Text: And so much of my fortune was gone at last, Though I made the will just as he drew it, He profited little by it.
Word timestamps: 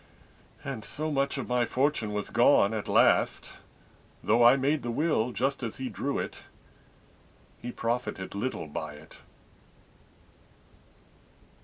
And 0.63 0.83
so 0.83 1.11
much 1.11 1.37
of 1.37 1.47
my 1.47 1.63
fortune 1.63 2.11
was 2.11 2.31
gone 2.31 2.73
at 2.73 2.87
last, 2.87 3.57
Though 4.23 4.43
I 4.43 4.55
made 4.55 4.81
the 4.81 4.89
will 4.89 5.31
just 5.31 5.61
as 5.61 5.77
he 5.77 5.89
drew 5.89 6.17
it, 6.17 6.41
He 7.61 7.71
profited 7.71 8.33
little 8.33 8.65
by 8.65 8.93
it. 8.95 9.17